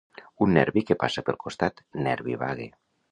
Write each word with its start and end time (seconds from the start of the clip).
Un 0.45 0.55
nervi 0.57 0.81
que 0.87 0.95
passa 1.03 1.23
pel 1.27 1.37
costat, 1.43 1.83
nervi 2.09 2.39
vague. 2.45 2.67